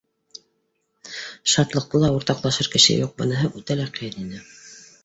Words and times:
Шатлыҡты 1.53 2.01
ла 2.05 2.09
уртаҡлашыр 2.17 2.73
кеше 2.79 2.99
юҡ, 3.05 3.13
быныһы 3.23 3.55
үтә 3.61 3.79
лә 3.83 3.91
ҡыйын 4.01 4.21
ине. 4.27 4.47